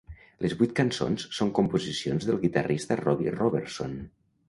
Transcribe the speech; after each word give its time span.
Les 0.45 0.55
vuit 0.61 0.73
cançons 0.79 1.27
són 1.41 1.53
composicions 1.61 2.29
del 2.31 2.43
guitarrista 2.49 3.01
Robbie 3.07 3.39
Robertson. 3.41 3.99